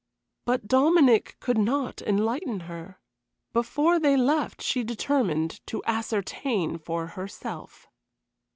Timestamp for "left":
4.17-4.59